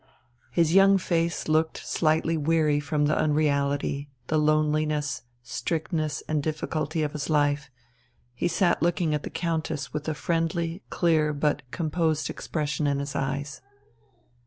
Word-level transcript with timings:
His 0.49 0.73
young 0.73 0.97
face 0.97 1.47
looked 1.47 1.77
slightly 1.77 2.35
weary 2.35 2.79
from 2.79 3.05
the 3.05 3.15
unreality, 3.15 4.09
the 4.29 4.39
loneliness, 4.39 5.21
strictness, 5.43 6.23
and 6.27 6.41
difficulty 6.41 7.03
of 7.03 7.11
his 7.11 7.29
life; 7.29 7.69
he 8.33 8.47
sat 8.47 8.81
looking 8.81 9.13
at 9.13 9.21
the 9.21 9.29
Countess 9.29 9.93
with 9.93 10.07
a 10.09 10.15
friendly, 10.15 10.81
clear, 10.89 11.33
but 11.33 11.61
composed 11.69 12.31
expression 12.31 12.87
in 12.87 12.97
his 12.97 13.15
eyes. 13.15 13.61